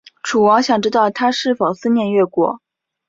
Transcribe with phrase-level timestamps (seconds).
[0.23, 2.59] 楚王想知道他是否思念越国。